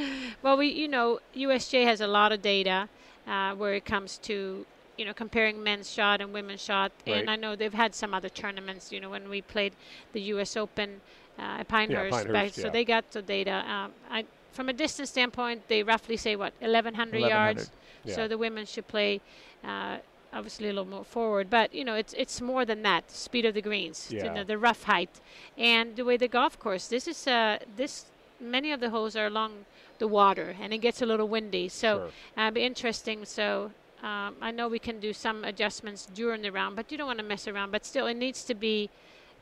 [0.43, 2.89] well, we you know USGA has a lot of data
[3.27, 4.65] uh, where it comes to
[4.97, 6.93] you know, comparing men's shot and women's shot.
[7.07, 7.17] Right.
[7.19, 8.93] And I know they've had some other tournaments.
[8.93, 9.75] You know, when we played
[10.13, 10.57] the U.S.
[10.57, 11.01] Open
[11.39, 13.63] uh, at Pinehurst, Pinehurst, back- so they got the data.
[13.71, 14.25] Um, I,
[14.57, 17.71] from a distance standpoint, they roughly say what 1,100 yards.
[18.05, 18.15] 1100.
[18.17, 19.21] So the women should play.
[19.65, 19.99] Uh,
[20.33, 23.03] Obviously, a little more forward, but you know it's it's more than that.
[23.11, 25.15] Speed of the greens, you know, the rough height,
[25.57, 26.89] and the way the golf course.
[26.89, 27.93] This is uh, this
[28.41, 29.53] many of the holes are along
[29.99, 31.69] the water, and it gets a little windy.
[31.69, 32.11] So Sure.
[32.37, 33.25] uh, be interesting.
[33.25, 33.71] So
[34.03, 37.21] um, I know we can do some adjustments during the round, but you don't want
[37.21, 37.71] to mess around.
[37.71, 38.91] But still, it needs to be,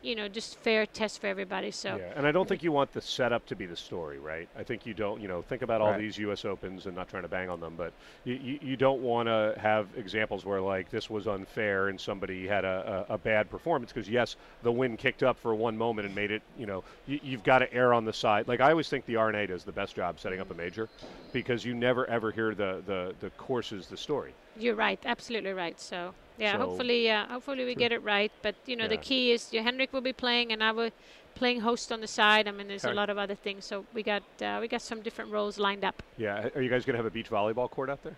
[0.05, 1.71] you know, just fair test for everybody.
[1.71, 4.49] So Yeah, and I don't think you want the setup to be the story, right?
[4.57, 5.95] I think you don't, you know, think about all Right.
[5.95, 6.47] these U.S.
[6.47, 7.93] Opens and not trying to bang on them, but
[8.25, 12.47] you, you, you don't want to have examples where, like, this was unfair and somebody
[12.47, 16.07] had a, a, a bad performance because, yes, the wind kicked up for one moment
[16.07, 18.49] and made it, you know, you, you've got to err on the side.
[18.49, 20.89] Like, I always think the R&A does the best job setting up a major
[21.33, 24.37] because you never, ever hear the, the, the course is the story.
[24.57, 25.81] You're right, absolutely right.
[25.81, 28.33] So yeah, So- hopefully, uh, hopefully we get it right.
[28.43, 30.91] But you know, the key is yeah, Henrik will be playing, and I will
[31.35, 32.47] playing host on the side.
[32.47, 33.65] I mean, there's a lot of other things.
[33.65, 36.03] So we got uh, we got some different roles lined up.
[36.17, 38.17] Yeah, are you guys going to have a beach volleyball court out there?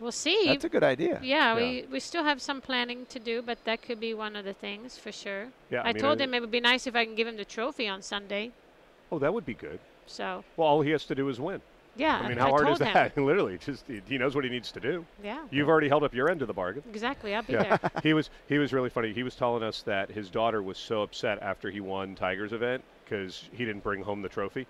[0.00, 0.46] We'll see.
[0.46, 1.20] That's a good idea.
[1.22, 1.54] yeah, Yeah.
[1.56, 4.52] we we still have some planning to do, but that could be one of the
[4.52, 5.48] things for sure.
[5.70, 7.36] Yeah, I, mean, told I- him it would be nice if I can give him
[7.36, 8.50] the trophy on Sunday.
[9.12, 9.78] Oh, that would be good.
[10.06, 11.62] So Well, all he has to do is win.
[11.96, 13.16] Yeah, I mean, how hard is that?
[13.16, 15.06] Literally, just he, he knows what he needs to do.
[15.22, 16.82] Yeah, You've already held up your end of the bargain.
[16.88, 17.34] exactly.
[17.34, 17.90] I'll be Yeah, there.
[18.02, 19.12] he was he was really funny.
[19.12, 22.84] He was telling us that his daughter was so upset after he won Tiger's event
[23.04, 24.66] because he didn't bring home the trophy.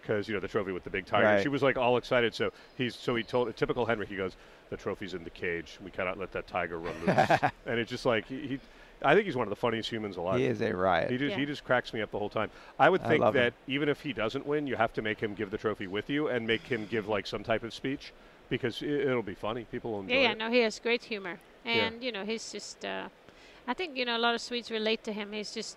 [0.00, 1.42] Because you know the trophy with the big tiger, Right.
[1.42, 2.34] she was like all excited.
[2.34, 4.08] So he's so he told typical Henrik.
[4.08, 4.34] He goes,
[4.70, 5.78] "The trophy's in the cage.
[5.80, 7.30] We cannot let that tiger run loose."
[7.66, 8.60] and it's just like he, he,
[9.02, 10.38] I think he's one of the funniest humans alive.
[10.38, 11.10] He is a riot.
[11.10, 12.50] He just he just cracks me up the whole time.
[12.78, 13.34] I would I think him.
[13.34, 16.10] that even if he doesn't win, you have to make him give the trophy with
[16.10, 18.12] you and make him give like some type of speech
[18.48, 19.64] because it, it'll be funny.
[19.64, 20.38] People will enjoy Yeah, yeah, it.
[20.38, 21.72] no, he has great humor, Yeah.
[21.86, 22.84] and you know, he's just.
[22.84, 23.08] Uh,
[23.66, 25.32] I think you know a lot of Swedes relate to him.
[25.32, 25.76] He's just.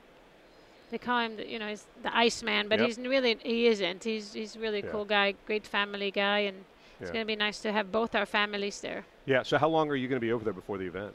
[0.91, 2.87] They call him, the, you know, he's the Iceman, but Yep.
[2.87, 4.03] he's really he isn't.
[4.03, 4.91] He's he's really a Yeah.
[4.91, 6.57] cool guy, great family guy, and
[6.99, 9.05] it's gonna be nice to have both our families there.
[9.25, 9.43] Yeah.
[9.43, 11.13] So how long are you going to be over there before the event?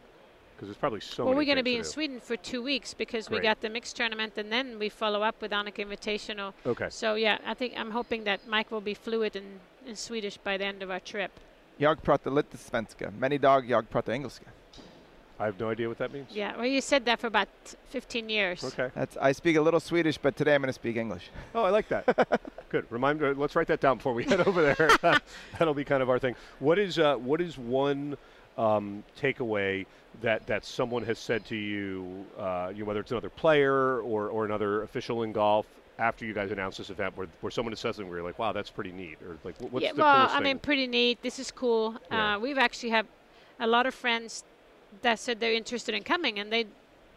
[0.58, 1.46] Because there's probably so well, many.
[1.46, 1.88] we're gonna be in do.
[1.88, 5.40] Sweden for two weeks because we got the mixed tournament, and then we follow up
[5.40, 6.52] with Annika Invitational.
[6.66, 6.88] Okay.
[6.90, 10.56] So yeah, I think I'm hoping that Mike will be fluent in, in Swedish by
[10.56, 11.30] the end of our trip.
[11.78, 14.46] Jag pratar lite svenska, men idag jag pratar engelska.
[15.40, 16.26] I have no idea what that means.
[16.32, 17.48] Yeah, well, you said that for about
[17.90, 18.64] 15 years.
[18.64, 18.90] Okay.
[18.96, 21.30] That's I speak a little Swedish, but today I'm going to speak English.
[21.54, 22.40] Oh, I like that.
[22.68, 22.86] Good.
[22.90, 23.22] Remind.
[23.22, 24.90] Uh, let's write that down before we head over there.
[25.58, 26.34] That'll be kind of our thing.
[26.58, 28.16] What is uh, what is one
[28.58, 29.86] um, takeaway
[30.20, 34.44] that that someone has said to you, uh, you whether it's another player or or
[34.44, 35.66] another official in golf
[35.98, 38.38] after you guys announced this event, where, where someone has said something where you're like,
[38.38, 40.44] wow, that's pretty neat, or like, wh- what's yeah, the well, I thing?
[40.44, 41.22] mean, pretty neat.
[41.22, 41.96] This is cool.
[42.10, 42.36] Yeah.
[42.36, 43.06] Uh, we've actually have
[43.58, 44.44] a lot of friends
[45.02, 46.66] that said they're interested in coming, and they,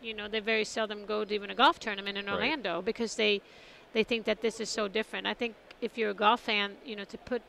[0.02, 2.34] you know, they very seldom go to even a golf tournament in Right.
[2.34, 3.42] Orlando because they,
[3.94, 5.28] they think that this is so different.
[5.28, 7.42] I think if you're a golf fan, you know, to put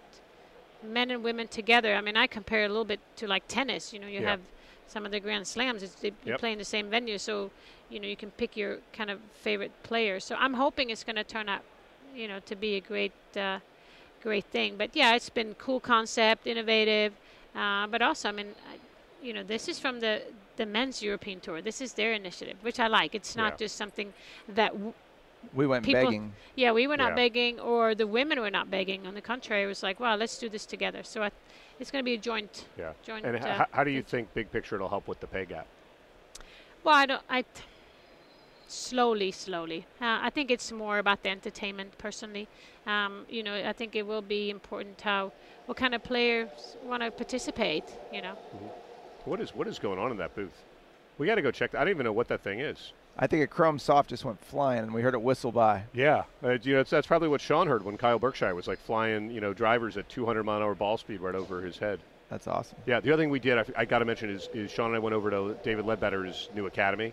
[0.85, 1.95] men and women together.
[1.95, 3.93] I mean, I compare it a little bit to like tennis.
[3.93, 4.31] You know, you Yeah.
[4.31, 4.41] have
[4.87, 5.83] some of the Grand Slams.
[5.83, 6.41] It's, they, you Yep.
[6.41, 7.51] play in the same venue, so
[7.89, 10.21] you know you can pick your kind of favorite player.
[10.21, 11.63] So I'm hoping it's going to turn out,
[12.15, 13.59] you know, to be a great, uh,
[14.23, 14.77] great thing.
[14.77, 17.13] But yeah, it's been cool concept, innovative,
[17.55, 18.77] uh, but also, I mean, I,
[19.27, 20.23] you know, this is from the
[20.57, 21.63] the men's European tour.
[21.63, 23.15] This is their initiative, which I like.
[23.15, 23.65] It's not Yeah.
[23.65, 24.13] just something
[24.49, 24.93] that w-
[25.55, 26.33] We went People- begging.
[26.57, 27.15] yeah, we were not Yeah.
[27.17, 29.07] begging, or the women were not begging.
[29.07, 31.03] On the contrary, it was like, wow, let's do this together.
[31.03, 31.31] So I,
[31.79, 32.67] it's going to be a joint.
[32.79, 32.93] yeah.
[33.05, 35.27] joint And h- uh, how, how do you think big picture it'll help with the
[35.27, 35.67] pay gap?
[36.85, 37.23] Well, I don't.
[37.29, 37.49] I t-
[38.69, 39.87] slowly, slowly.
[40.01, 41.97] Uh, I think it's more about the entertainment.
[41.99, 42.49] Personally,
[42.87, 45.33] um, you know, I think it will be important how
[45.67, 47.85] what kind of players want to participate.
[48.13, 48.35] You know.
[49.25, 50.63] What is what is going on in that booth?
[51.19, 51.71] We got to go check.
[51.73, 51.81] That.
[51.81, 52.93] I don't even know what that thing is.
[53.19, 55.85] I think a Chrome Soft just went flying, and we heard it whistle by.
[55.93, 59.31] Yeah, uh, you know, that's probably what Sean heard when Kyle Berkshire was like flying,
[59.31, 62.01] you know, drivers at 200 mile an hour ball speed right over his head.
[62.31, 62.79] That's awesome.
[62.87, 64.99] Yeah, the other thing we did, I got to mention, is, is Sean and I
[64.99, 67.13] went over to David Leadbetter's new academy.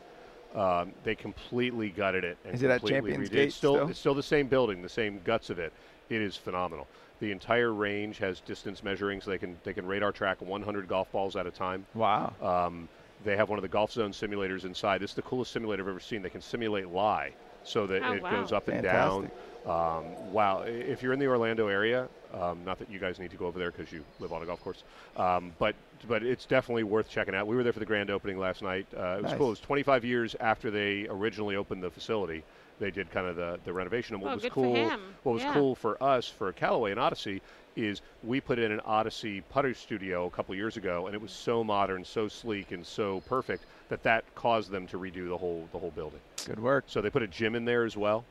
[0.56, 2.38] Um, they completely gutted it.
[2.46, 3.90] And Is it at ChampionsGate redid- Gate It's still, still?
[3.90, 5.74] it's still the same building, the same guts of it.
[6.10, 6.88] It is phenomenal.
[7.20, 11.12] The entire range has distance measuring, so they can they can radar track 100 golf
[11.12, 11.86] balls at a time.
[11.94, 12.34] Wow.
[12.42, 12.88] Um,
[13.20, 15.02] they have one of the GOLFZON simulators inside.
[15.02, 16.22] This is the coolest simulator I've ever seen.
[16.22, 18.30] They can simulate lie, so that Oh, it wow.
[18.30, 18.82] goes up and Fantastic.
[18.82, 19.32] down.
[19.66, 20.62] Um, wow!
[20.62, 23.60] If you're in the Orlando area, um, not that you guys need to go over
[23.60, 24.84] there because you live on a golf course,
[25.16, 25.76] um, but
[26.08, 27.48] but it's definitely worth checking out.
[27.48, 28.88] We were there for the grand opening last night.
[28.96, 29.38] Uh, it was Nice.
[29.38, 29.48] cool.
[29.48, 32.46] It was 25 years after they originally opened the facility.
[32.80, 34.16] They did kind of the, the renovation.
[34.16, 35.54] And what Oh, was cool, what was Yeah.
[35.54, 37.42] cool for us for Callaway and Odyssey
[37.86, 41.32] is we put in an Odyssey putter studio a couple years ago, and it was
[41.32, 45.68] so modern, so sleek, and so perfect that that caused them to redo the whole
[45.72, 46.20] the whole building.
[46.46, 46.86] Good work.
[46.88, 48.24] So they put a gym in there as well.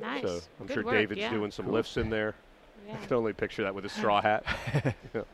[0.00, 0.22] Nice.
[0.22, 1.30] So I'm Good sure work, David's yeah.
[1.30, 1.74] doing some Cool.
[1.74, 2.34] lifts in there.
[2.86, 2.94] Yeah.
[3.02, 4.44] I can only picture that with a straw hat.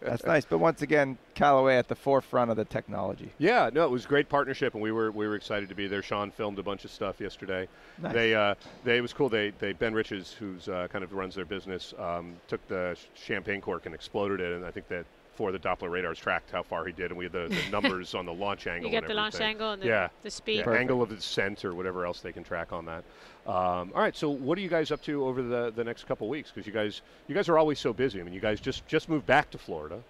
[0.00, 0.44] That's nice.
[0.44, 3.30] But once again, Callaway at the forefront of the technology.
[3.38, 5.86] Yeah, no, it was a great partnership, and we were we were excited to be
[5.86, 6.02] there.
[6.02, 7.68] Sean filmed a bunch of stuff yesterday.
[8.00, 8.12] Nice.
[8.12, 9.28] They uh, they it was cool.
[9.28, 13.60] They they Ben Riches, who's uh, kind of runs their business, um, took the champagne
[13.60, 16.84] cork and exploded it, and I think that for the Doppler radars tracked how far
[16.84, 18.86] he did, and we had the, the numbers on the launch angle.
[18.86, 20.08] You get and the launch angle and the, Yeah.
[20.22, 20.64] the speed.
[20.66, 23.04] Yeah, angle of descent or whatever else they can track on that.
[23.48, 26.28] Um, all right, so what are you guys up to over the, the next couple
[26.28, 26.50] weeks?
[26.50, 28.20] Because you guys you guys are always so busy.
[28.20, 30.00] I mean, you guys just just moved back to Florida.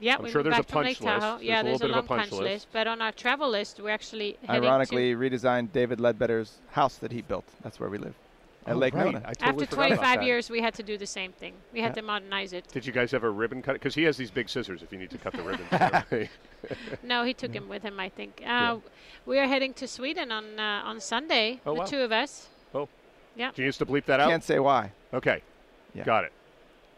[0.00, 1.34] Yeah, I'm sure there's a punch Lake Tahoe.
[1.34, 1.44] list.
[1.44, 2.42] Yeah, There's a there's a little bit of long a punch punch list.
[2.54, 2.66] list.
[2.72, 7.12] But on our travel list, we're actually heading to Ironically, redesigned David Leadbetter's house that
[7.12, 7.44] he built.
[7.62, 8.14] That's where we live.
[8.66, 9.06] At Oh, Lake right.
[9.12, 9.20] Nona.
[9.38, 11.54] Totally After 25 years, we had to do the same thing.
[11.72, 12.00] We had Yeah.
[12.00, 12.66] to modernize it.
[12.72, 13.74] Did you guys have a ribbon cut?
[13.74, 15.66] Because he has these big scissors if you need to cut the ribbon.
[17.02, 18.42] No, he took him with him, I think.
[18.44, 18.78] Uh,
[19.24, 21.86] We are heading to Sweden on uh, on Sunday, Oh, the wow.
[21.86, 22.48] two of us.
[23.36, 23.50] Yeah.
[23.54, 24.28] do you need to bleep that out?
[24.30, 24.92] Can't say why.
[25.14, 25.42] Okay,
[25.94, 26.04] Yeah.
[26.04, 26.32] got it.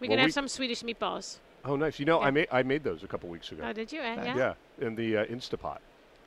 [0.01, 1.38] We're Well, gonna we- have some Swedish meatballs.
[1.64, 1.98] Oh, nice.
[1.98, 3.64] You know, I made I made those a couple weeks ago.
[3.66, 4.01] Oh, did you?
[4.01, 4.37] Uh, yeah.
[4.37, 4.55] yeah,
[4.87, 5.79] in the uh, Instapot.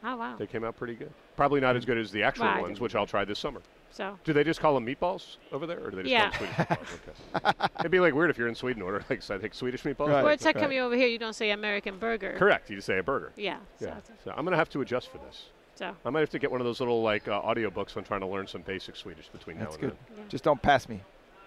[0.03, 0.35] Oh wow.
[0.37, 1.11] They came out pretty good.
[1.35, 3.61] Probably not as good as the actual Well, ones, which I'll try this summer.
[3.91, 6.29] So Do they just call them meatballs over there, or do they just Yeah.
[6.31, 7.43] call them Swedish meatballs?
[7.55, 7.67] Okay.
[7.79, 10.07] It'd be like weird if you're in Sweden order like so I think Swedish meatballs.
[10.09, 10.23] Right.
[10.23, 10.61] well, it's like right.
[10.61, 11.07] coming over here.
[11.07, 12.35] You don't say American burger.
[12.37, 12.69] Correct.
[12.69, 13.31] You just say a burger.
[13.35, 13.57] Yeah.
[13.79, 13.95] So, Yeah.
[14.23, 15.45] So I'm gonna have to adjust for this.
[15.81, 18.03] So I might have to get one of those little like uh, audio books on
[18.03, 19.97] trying to learn some basic Swedish between That's now and good.
[20.15, 20.23] Yeah.
[20.29, 21.01] Just don't pass me.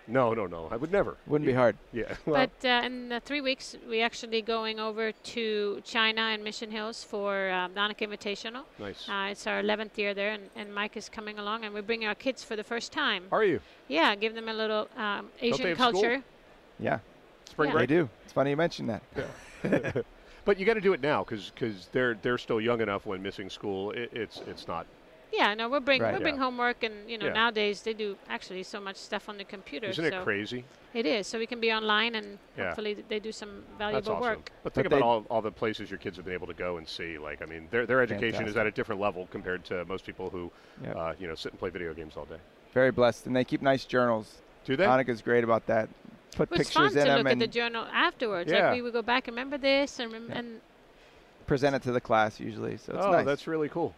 [0.08, 0.66] No, no, no.
[0.72, 1.16] I would never.
[1.28, 1.52] Wouldn't yeah.
[1.52, 1.76] be hard.
[1.92, 2.16] Yeah.
[2.26, 6.72] Well, but uh, in uh, three weeks, we actually going over to China and Mission
[6.72, 8.64] Hills for um, the Annika Invitational.
[8.80, 9.08] nice.
[9.08, 12.08] Uh, it's our 11th year there, and, and Mike is coming along, and we're bringing
[12.08, 13.26] our kids for the first time.
[13.30, 15.92] Are you Yeah, give them a little um, they Asian have school?
[15.92, 16.22] culture.
[16.80, 16.98] Yeah,
[17.48, 17.78] spring Yeah.
[17.78, 18.08] they do.
[18.24, 20.04] It's funny you mentioned that.
[20.44, 23.22] But you got to do it now because because they're they're still young enough when
[23.22, 23.90] missing school.
[23.92, 24.86] It, it's it's not.
[25.32, 26.12] Yeah, no, we'll bring Right.
[26.12, 26.42] we'll bring Yeah.
[26.42, 27.32] homework, and you know Yeah.
[27.32, 29.86] nowadays they do actually so much stuff on the computer.
[29.88, 30.64] Isn't it crazy?
[30.92, 31.26] It is.
[31.26, 32.66] So we can be online, and Yeah.
[32.66, 34.20] hopefully they do some That's valuable awesome.
[34.20, 34.52] work.
[34.62, 36.76] But think But about all, all the places your kids have been able to go
[36.76, 37.18] and see.
[37.18, 40.30] Like, I mean, their their education is at a different level compared to most people
[40.30, 40.52] who,
[40.84, 40.96] Yep.
[40.96, 42.38] uh, you know, sit and play video games all day.
[42.72, 44.42] Very blessed, and they keep nice journals.
[44.64, 44.84] Do they?
[44.86, 45.88] Annika's great about that.
[46.36, 48.50] Put Well, it's fun pictures in to them look at and the journal afterwards.
[48.50, 48.66] Yeah.
[48.66, 50.38] Like we would go back and remember this, and rem- Yeah.
[50.38, 50.60] and
[51.46, 52.76] present it to the class usually.
[52.76, 53.26] So it's oh, nice.
[53.26, 53.94] that's really cool.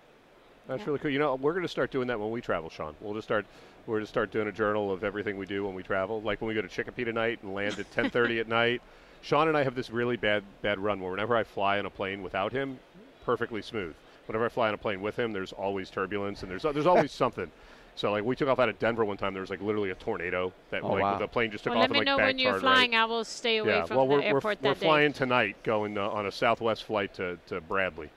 [0.68, 0.87] That's Yeah.
[0.87, 1.11] really cool.
[1.11, 2.94] You know, we're going to start doing that when we travel, Sean.
[3.01, 3.46] We'll just start.
[3.87, 6.20] We're going to start doing a journal of everything we do when we travel.
[6.20, 8.83] Like when we go to Chicopee tonight and land at 10:30 at night.
[9.22, 11.90] Sean and I have this really bad bad run where whenever I fly on a
[11.90, 12.79] plane without him,
[13.25, 13.94] perfectly smooth.
[14.27, 17.12] Whenever I fly on a plane with him, there's always turbulence and there's there's always
[17.25, 17.51] something.
[17.96, 19.94] So like we took off out of Denver one time, there was like literally a
[19.94, 21.18] tornado that Oh, like wow.
[21.18, 22.92] the plane just took well, off let me and know when you're flying.
[22.92, 23.00] right.
[23.00, 24.80] I will stay away Yeah, from well the we're, airport we're, that we're day.
[24.87, 28.11] flying tonight, going uh, on a Southwest flight to, to Bradley.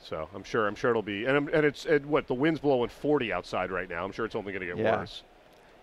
[0.00, 2.60] So I'm sure I'm sure it'll be and I'm, and it's and what the wind's
[2.60, 4.04] blowing 40 outside right now.
[4.04, 4.98] I'm sure it's only going to get Yeah.
[5.00, 5.22] worse.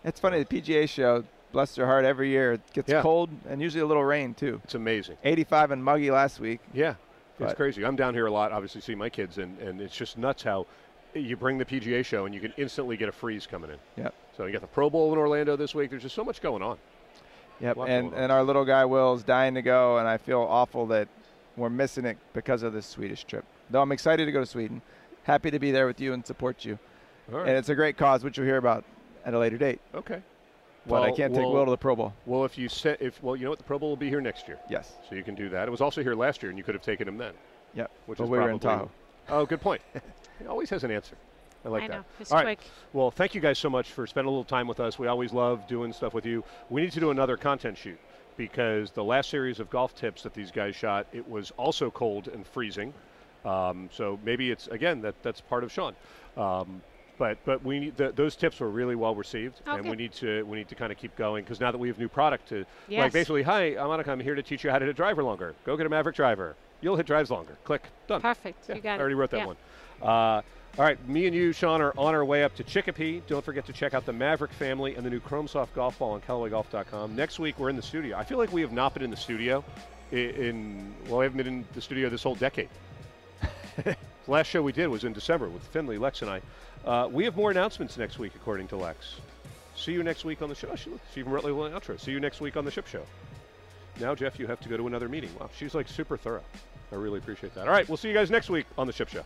[0.04, 0.40] It's funny.
[0.44, 3.02] The PGA show, bless their heart, every year it gets Yeah.
[3.02, 4.62] cold and usually a little rain too.
[4.64, 5.18] It's amazing.
[5.24, 6.62] 85 and muggy last week.
[6.74, 6.96] Yeah,
[7.40, 7.86] it's crazy.
[7.86, 10.66] I'm down here a lot, obviously, see my kids, and, and it's just nuts how
[11.22, 13.78] you bring the PGA show and you can instantly get a freeze coming in.
[14.04, 14.14] Yep.
[14.36, 15.90] So you got the Pro Bowl in Orlando this week.
[15.90, 16.78] There's just so much going on.
[17.62, 17.78] Yep.
[17.88, 18.14] And on.
[18.14, 21.08] and our little guy Will is dying to go, and I feel awful that
[21.56, 23.46] we're missing it because of this Swedish trip.
[23.70, 24.82] Though I'm excited to go to Sweden.
[25.24, 26.78] Happy to be there with you and support you.
[27.32, 28.84] And it's a great cause, which you'll hear about
[29.26, 29.80] at a later date.
[29.94, 30.22] okay.
[30.88, 32.14] But I can't take well, Will to the Pro Bowl.
[32.28, 34.22] Well, if you set, if well, you know what, the Pro Bowl will be here
[34.22, 34.94] next year, Yes.
[35.10, 35.68] so you can do that.
[35.68, 37.34] It was also here last year, and you could have taken him then.
[37.74, 37.90] Yep.
[38.06, 38.92] Which but is we were in Tahoe.
[39.30, 39.82] Oh, good point.
[40.40, 41.16] he always has an answer.
[41.66, 41.94] I like I that.
[41.98, 42.06] know.
[42.20, 42.58] It's All right.
[42.58, 42.70] quick.
[42.94, 45.00] Well, thank you guys so much for spending a little time with us.
[45.00, 46.44] We always love doing stuff with you.
[46.70, 48.00] We need to do another content shoot
[48.38, 52.28] because the last series of golf tips that these guys shot, it was also cold
[52.28, 52.94] and freezing.
[53.44, 55.96] Um, so maybe it's again that that's part of Sean.
[56.36, 56.82] Um,
[57.18, 60.12] but but we need the, those tips were really well received, Oh, and we need
[60.14, 62.50] to we need to kind of keep going because now that we have new product
[62.50, 64.10] to like basically, hi, I'm Annika.
[64.10, 65.56] I'm here to teach you how to hit a driver longer.
[65.66, 66.56] Go get a Maverick driver.
[66.86, 67.58] You'll hit drives longer.
[67.64, 68.22] Click done.
[68.22, 68.70] Perfect.
[68.70, 69.46] Yeah, you got I already wrote that Yeah.
[69.48, 69.56] one.
[70.02, 70.06] Uh,
[70.78, 73.24] all right, me and you, Sean, are on our way up to Chicopee.
[73.28, 76.12] Don't forget to check out the Maverick family and the new Chrome Soft golf ball
[76.12, 77.16] on CallawayGolf.com.
[77.16, 78.16] Next week, we're in the studio.
[78.18, 79.64] I feel like we have not been in the studio
[80.12, 82.70] i- in, well, we haven't been in the studio this whole decade.
[83.84, 86.42] the last show we did was in December with Finley, Lex, and I.
[86.86, 89.16] Uh, we have more announcements next week, according to Lex.
[89.76, 90.70] See you next week on the show.
[90.72, 92.00] Oh, she, she even wrote a little outro.
[92.00, 93.02] See you next week on the Ship Show.
[94.00, 95.30] Now, Jeff, you have to go to another meeting.
[95.40, 96.44] Wow, she's like super thorough.
[96.92, 97.68] I really appreciate that.
[97.68, 99.24] All right, we'll see you guys next week on the Ship Show.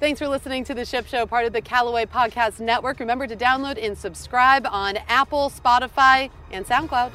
[0.00, 2.98] Thanks for listening to the Ship Show, part of the Callaway Podcast Network.
[2.98, 7.12] Remember to download and subscribe on Apple, Spotify, and SoundCloud.